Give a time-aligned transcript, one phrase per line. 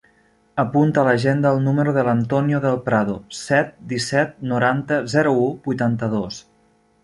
[0.61, 6.45] Apunta a l'agenda el número de l'Antonio Del Prado: set, disset, noranta, zero, u, vuitanta-dos.